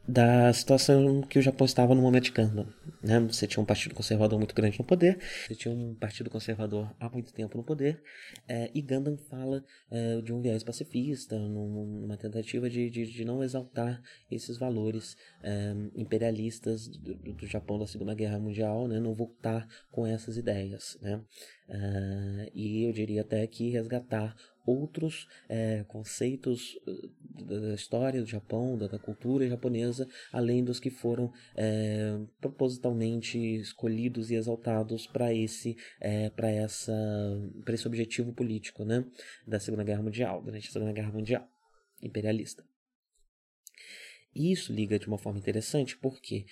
[0.08, 2.66] da situação que o Japão estava no momento de Gandhi.
[3.02, 3.20] Né?
[3.20, 7.10] Você tinha um partido conservador muito grande no poder, você tinha um partido conservador há
[7.10, 8.02] muito tempo no poder,
[8.48, 13.44] é, e Gundam fala é, de um viés pacifista, numa tentativa de, de, de não
[13.44, 18.98] exaltar esses valores é, imperialistas do, do, Japão da Segunda Guerra Mundial, né?
[18.98, 20.96] não voltar com essas ideias.
[21.02, 21.20] Né?
[22.54, 24.34] e eu diria até que resgatar
[24.68, 30.90] outros é, conceitos eh, da história do Japão, da, da, cultura japonesa, além dos que
[30.90, 36.92] foram é, propositalmente escolhidos e exaltados para esse, é, para essa,
[37.64, 39.04] para esse objetivo político, né,
[39.46, 41.48] da Segunda Guerra Mundial, durante a Segunda Guerra Mundial
[42.02, 42.62] imperialista.
[44.34, 46.44] isso liga de uma forma interessante porque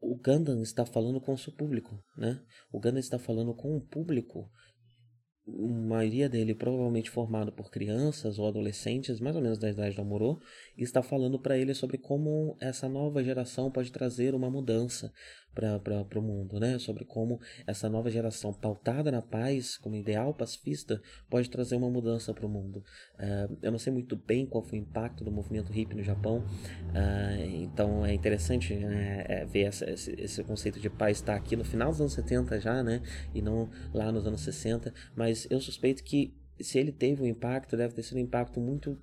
[0.00, 2.42] o Gundam está falando com o seu público, né?
[2.72, 4.50] O Gundam está falando com um público
[5.46, 10.40] maioria dele provavelmente formado por crianças ou adolescentes, mais ou menos da idade do Amorô,
[10.76, 15.12] e está falando para ele sobre como essa nova geração pode trazer uma mudança
[15.54, 16.78] para o mundo, né?
[16.78, 22.32] Sobre como essa nova geração pautada na paz, como ideal pacifista, pode trazer uma mudança
[22.32, 22.84] para o mundo.
[23.18, 26.38] Uh, eu não sei muito bem qual foi o impacto do movimento hippie no Japão,
[26.38, 31.56] uh, então é interessante né, é ver essa, esse, esse, conceito de paz estar aqui
[31.56, 33.02] no final dos anos 70 já, né?
[33.34, 37.76] E não lá nos anos 60, mas eu suspeito que se ele teve um impacto,
[37.76, 38.98] deve ter sido um impacto muito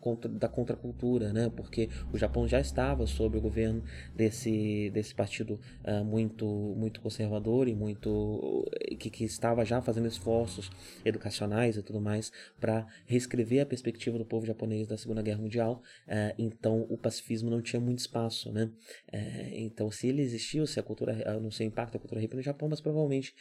[0.00, 1.50] contra, da contracultura, né?
[1.54, 3.82] Porque o Japão já estava sob o governo
[4.14, 8.66] desse, desse partido uh, muito muito conservador e muito
[8.98, 10.70] que, que estava já fazendo esforços
[11.04, 15.82] educacionais e tudo mais para reescrever a perspectiva do povo japonês da Segunda Guerra Mundial.
[16.06, 18.70] Uh, então o pacifismo não tinha muito espaço, né?
[19.12, 22.36] Uh, então se ele existiu, se a cultura, não sei o impacto da cultura hippie
[22.36, 23.34] no Japão, mas provavelmente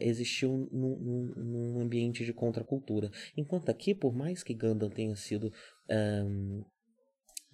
[0.00, 3.10] existiu num, num, num ambiente de contracultura.
[3.36, 5.52] Enquanto aqui, por mais que Gundam tenha sido
[5.88, 6.64] um,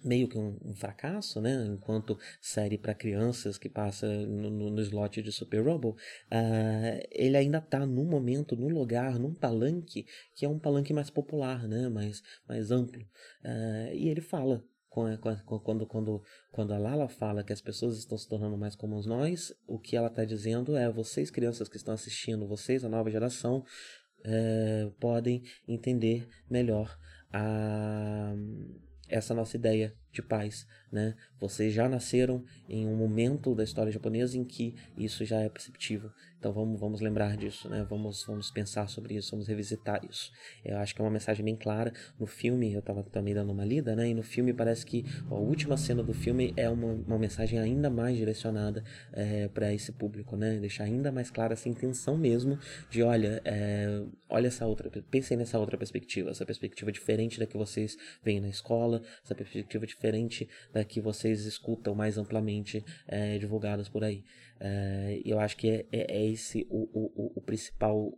[0.03, 1.65] meio que um, um, fracasso, né?
[1.67, 7.37] Enquanto série para crianças que passa no, no, no, slot de Super Rumble, uh, ele
[7.37, 11.89] ainda está num momento, num lugar, num palanque que é um palanque mais popular, né?
[11.89, 13.03] Mais, mais amplo.
[13.43, 18.27] Uh, e ele fala quando, quando, quando a Lala fala que as pessoas estão se
[18.27, 22.47] tornando mais como nós, o que ela está dizendo é: vocês, crianças que estão assistindo,
[22.47, 23.63] vocês, a nova geração,
[24.25, 26.97] é, podem entender melhor
[27.31, 28.33] a,
[29.09, 31.15] essa nossa ideia de paz, né?
[31.39, 36.11] Vocês já nasceram em um momento da história japonesa em que isso já é perceptível.
[36.39, 37.85] Então vamos, vamos lembrar disso, né?
[37.89, 40.31] Vamos, vamos pensar sobre isso, vamos revisitar isso.
[40.63, 41.91] Eu acho que é uma mensagem bem clara.
[42.19, 44.09] No filme, eu estava também dando uma lida, né?
[44.09, 47.89] E no filme parece que a última cena do filme é uma, uma mensagem ainda
[47.89, 50.59] mais direcionada é, para esse público, né?
[50.59, 55.57] Deixar ainda mais clara essa intenção mesmo de, olha, é, olha essa outra, pensem nessa
[55.57, 60.83] outra perspectiva, essa perspectiva diferente da que vocês veem na escola, essa perspectiva diferente da
[60.83, 64.23] que vocês escutam mais amplamente é, divulgadas por aí.
[64.59, 68.11] É, eu acho que é, é, é esse o, o, o principal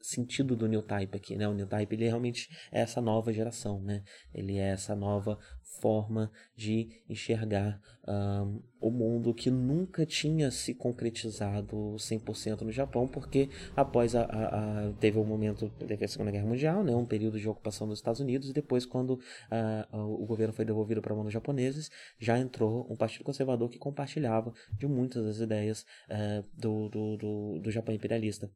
[0.00, 1.48] sentido do New Type aqui, né?
[1.48, 4.02] O New Type ele realmente é essa nova geração, né?
[4.34, 5.38] Ele é essa nova
[5.80, 13.48] forma de enxergar um, o mundo que nunca tinha se concretizado 100% no Japão, porque
[13.76, 16.94] após a, a, a, teve o um momento teve a Segunda Guerra Mundial, né?
[16.94, 21.00] Um período de ocupação dos Estados Unidos e depois quando uh, o governo foi devolvido
[21.00, 25.38] para a mão dos japoneses, já entrou um partido conservador que compartilhava de muitas das
[25.38, 28.50] ideias uh, do, do, do, do Japão imperialista.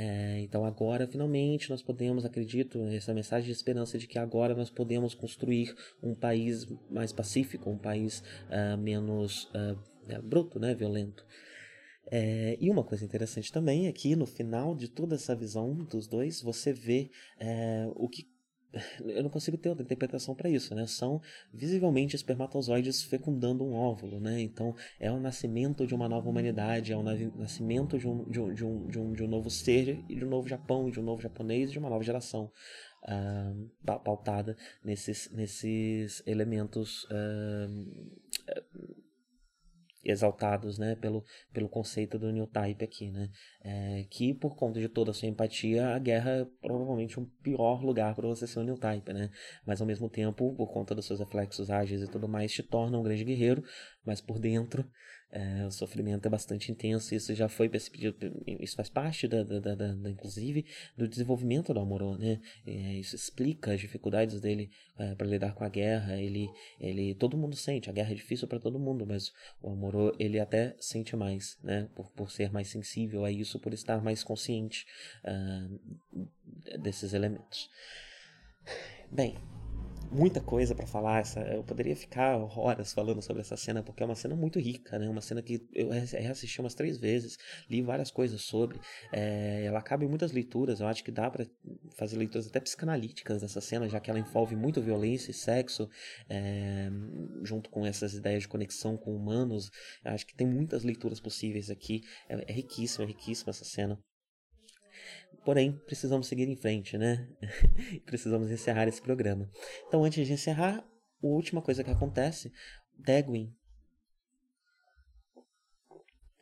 [0.00, 4.70] É, então agora finalmente nós podemos, acredito, essa mensagem de esperança de que agora nós
[4.70, 11.26] podemos construir um país mais pacífico, um país uh, menos uh, bruto, né, violento.
[12.12, 16.06] É, e uma coisa interessante também é que no final de toda essa visão dos
[16.06, 18.24] dois, você vê é, o que
[19.00, 20.86] eu não consigo ter outra interpretação para isso, né?
[20.86, 21.20] São
[21.52, 24.40] visivelmente espermatozoides fecundando um óvulo, né?
[24.40, 28.54] Então é o nascimento de uma nova humanidade, é o nascimento de um, de um,
[28.54, 28.64] de
[28.98, 31.78] um, de um, novo ser e de um novo Japão, de um novo japonês, de
[31.78, 32.50] uma nova geração
[33.04, 38.18] uh, pautada nesses, nesses elementos uh,
[40.10, 43.30] exaltados né, pelo, pelo conceito do New Type aqui, né,
[43.62, 47.82] é, que por conta de toda a sua empatia, a guerra é provavelmente um pior
[47.84, 49.30] lugar para você ser um New Type, né,
[49.66, 52.98] mas ao mesmo tempo, por conta dos seus reflexos ágeis e tudo mais, te torna
[52.98, 53.62] um grande guerreiro,
[54.04, 54.88] mas por dentro
[55.30, 59.60] é, o sofrimento é bastante intenso, isso já foi percebido, isso faz parte, da, da,
[59.60, 60.64] da, da inclusive,
[60.96, 62.40] do desenvolvimento do Amorô, né?
[62.66, 66.16] É, isso explica as dificuldades dele é, para lidar com a guerra.
[66.16, 66.48] Ele,
[66.80, 70.40] ele, todo mundo sente, a guerra é difícil para todo mundo, mas o Amorô ele
[70.40, 71.88] até sente mais, né?
[71.94, 74.86] Por, por ser mais sensível a isso, por estar mais consciente
[75.24, 76.28] uh,
[76.78, 77.68] desses elementos.
[79.10, 79.36] Bem,
[80.10, 81.20] muita coisa para falar.
[81.20, 84.98] Essa, eu poderia ficar horas falando sobre essa cena, porque é uma cena muito rica,
[84.98, 85.08] né?
[85.08, 88.80] Uma cena que eu reassisti umas três vezes, li várias coisas sobre.
[89.12, 91.46] É, ela cabe em muitas leituras, eu acho que dá para
[91.96, 95.88] fazer leituras até psicanalíticas dessa cena, já que ela envolve muito violência e sexo,
[96.28, 96.90] é,
[97.42, 99.70] junto com essas ideias de conexão com humanos.
[100.04, 102.02] Eu acho que tem muitas leituras possíveis aqui.
[102.28, 103.98] É, é riquíssima, riquíssima essa cena.
[105.44, 107.28] Porém, precisamos seguir em frente, né?
[108.04, 109.48] precisamos encerrar esse programa.
[109.86, 112.52] Então, antes de encerrar, a última coisa que acontece,
[112.96, 113.54] Dagwin.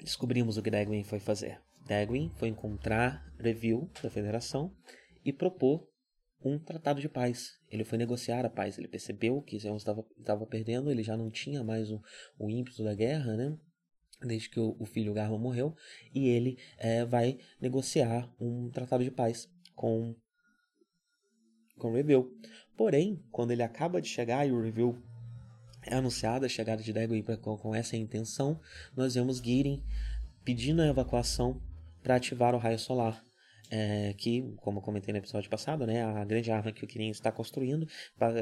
[0.00, 1.60] Descobrimos o que Dagwin foi fazer.
[1.86, 4.74] Dagwin foi encontrar review da federação
[5.24, 5.88] e propor
[6.44, 7.58] um tratado de paz.
[7.70, 8.78] Ele foi negociar a paz.
[8.78, 9.84] Ele percebeu que Zeus
[10.18, 12.02] estava perdendo, ele já não tinha mais o,
[12.38, 13.58] o ímpeto da guerra, né?
[14.20, 15.74] Desde que o, o filho Garma morreu,
[16.14, 20.14] e ele é, vai negociar um tratado de paz com
[21.78, 22.32] com o.
[22.76, 25.02] Porém, quando ele acaba de chegar e o Review
[25.82, 28.60] é anunciada a chegada de Dagon com, com essa intenção,
[28.94, 29.82] nós vemos Girin
[30.44, 31.60] pedindo a evacuação
[32.02, 33.25] para ativar o raio solar.
[33.70, 37.10] É, que, como eu comentei no episódio passado, né, a grande arma que o Kirin
[37.10, 37.86] está construindo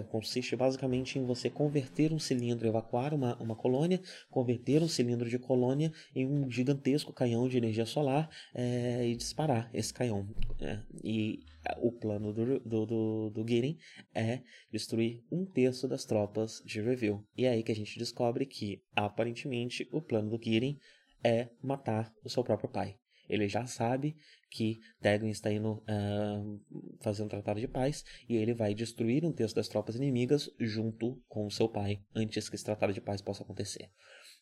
[0.09, 5.39] consiste basicamente em você converter um cilindro, evacuar uma, uma colônia, converter um cilindro de
[5.39, 10.29] colônia em um gigantesco canhão de energia solar é, e disparar esse canhão.
[10.61, 11.41] É, e
[11.81, 13.79] o plano do, do, do, do Girin
[14.15, 17.25] é destruir um terço das tropas de Review.
[17.37, 20.79] E é aí que a gente descobre que, aparentemente, o plano do Girin
[21.23, 22.97] é matar o seu próprio pai.
[23.29, 24.17] Ele já sabe
[24.51, 26.61] que Dagon está indo uh,
[27.03, 31.21] fazer um tratado de paz e ele vai destruir um terço das tropas inimigas junto
[31.29, 33.91] com seu pai antes que esse tratado de paz possa acontecer.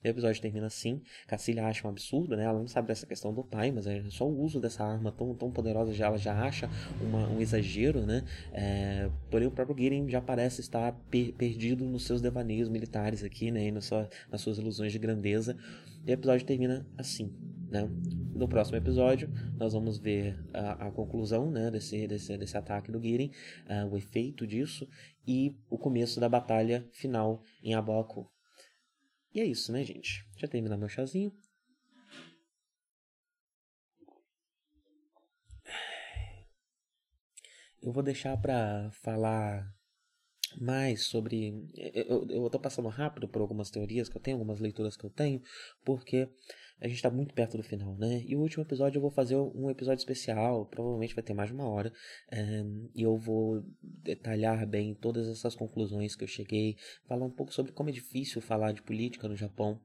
[0.04, 1.00] O episódio termina assim.
[1.26, 2.44] Cacilha acha um absurdo, né?
[2.44, 5.34] Ela não sabe dessa questão do pai, mas é só o uso dessa arma tão,
[5.34, 6.68] tão poderosa já ela já acha
[7.00, 8.24] uma, um exagero, né?
[8.52, 13.50] É, porém, o próprio Girin já parece estar per perdido nos seus devaneios militares aqui,
[13.50, 13.66] né?
[13.66, 15.56] E na sua, nas suas ilusões de grandeza.
[16.04, 17.32] E o episódio termina assim.
[17.70, 17.88] Né?
[18.34, 23.00] No próximo episódio, nós vamos ver a, a conclusão né, desse, desse, desse ataque do
[23.00, 23.30] Girin,
[23.66, 24.86] uh, o efeito disso
[25.26, 28.28] e o começo da batalha final em Abaku.
[29.34, 30.24] E é isso, né, gente?
[30.36, 31.32] Já terminar meu chazinho.
[37.80, 39.74] Eu vou deixar para falar
[40.60, 41.66] mais sobre.
[41.94, 45.10] Eu, eu tô passando rápido por algumas teorias que eu tenho, algumas leituras que eu
[45.10, 45.42] tenho,
[45.84, 46.28] porque
[46.82, 48.24] a gente está muito perto do final, né?
[48.26, 51.54] E o último episódio eu vou fazer um episódio especial, provavelmente vai ter mais de
[51.54, 51.92] uma hora,
[52.28, 56.76] é, e eu vou detalhar bem todas essas conclusões que eu cheguei,
[57.06, 59.80] falar um pouco sobre como é difícil falar de política no Japão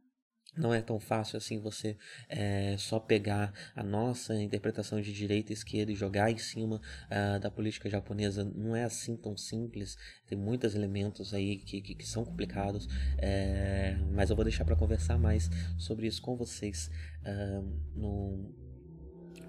[0.58, 1.96] não é tão fácil assim você
[2.28, 7.40] é, só pegar a nossa interpretação de direita e esquerda e jogar em cima uh,
[7.40, 8.44] da política japonesa.
[8.44, 9.98] Não é assim tão simples.
[10.28, 12.88] Tem muitos elementos aí que, que, que são complicados.
[13.18, 16.90] É, mas eu vou deixar para conversar mais sobre isso com vocês
[17.24, 18.67] uh, no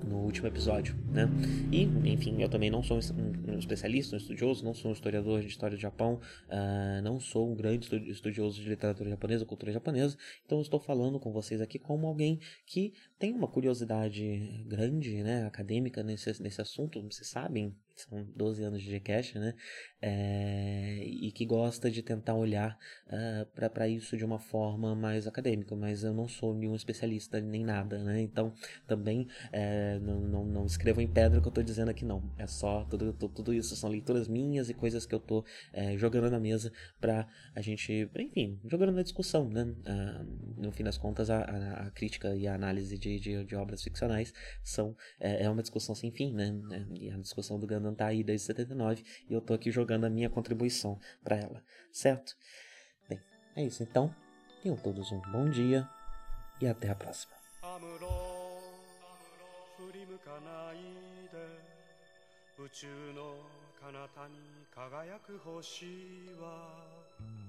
[0.06, 1.28] no último episódio, né?
[1.72, 1.82] E,
[2.12, 5.76] enfim, eu também não sou um especialista, um estudioso, não sou um historiador de história
[5.76, 10.80] do Japão, uh, não sou um grande estudioso de literatura japonesa, cultura japonesa, então estou
[10.80, 16.60] falando com vocês aqui como alguém que tem uma curiosidade grande, né, acadêmica nesse, nesse
[16.60, 19.54] assunto, vocês sabem, são 12 anos de Gcash, né?
[20.00, 22.78] É, e que gosta de tentar olhar
[23.08, 27.40] uh, ah, para isso de uma forma mais acadêmica, mas eu não sou nenhum especialista
[27.40, 28.20] nem nada, né?
[28.20, 28.52] Então
[28.86, 32.22] também é, não, não, não escrevam em pedra o que eu estou dizendo aqui, não.
[32.38, 36.30] É só tudo, tudo, isso são leituras minhas e coisas que eu estou é, jogando
[36.30, 39.62] na mesa para a gente, enfim, jogando na discussão, né?
[39.64, 43.56] Uh, no fim das contas, a, a, a, crítica e a análise de, de, de
[43.56, 44.32] obras ficcionais
[44.62, 46.54] são é, é uma discussão sem fim, né?
[46.94, 50.05] E a discussão do Gundam não tá aí desde 79 e eu tô aqui jogando
[50.05, 52.35] a minha contribuição para ela, certo?
[53.09, 53.19] Bem,
[53.55, 54.13] é isso então.
[54.61, 55.87] Tenham todos um bom dia
[56.61, 57.33] e até a próxima.
[62.63, 63.35] 宇宙の
[63.81, 64.35] 彼方に
[64.73, 65.85] 輝く星
[66.39, 66.79] は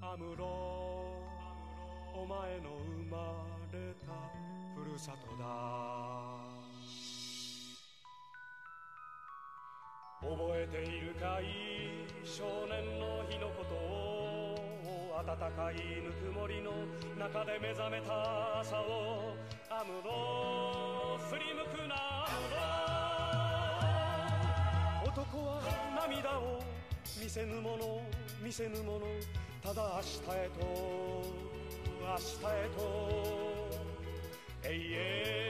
[0.01, 0.45] アムロ
[2.13, 4.11] お前の生まれた
[4.75, 6.58] ふるさとだ
[10.20, 11.44] 覚えているかい
[12.24, 14.60] 少年の日のことを
[15.24, 16.72] 暖かいぬくもりの
[17.18, 19.34] 中で目覚めた朝を
[19.70, 21.94] アムロ振り向くな
[22.26, 22.28] ア
[25.04, 25.62] ムロ男は
[26.06, 26.60] 涙を
[27.22, 28.02] 見せぬもの
[28.42, 29.06] 見せぬもの
[29.62, 30.66] ただ明日へと
[32.02, 32.78] 明日へと
[34.64, 34.68] 永
[35.46, 35.49] 遠